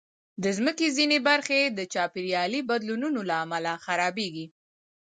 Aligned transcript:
د 0.43 0.45
مځکې 0.65 0.87
ځینې 0.97 1.17
برخې 1.29 1.59
د 1.77 1.79
چاپېریالي 1.93 2.59
بدلونونو 2.69 3.19
له 3.29 3.35
امله 3.43 3.71
خرابېږي. 3.85 4.45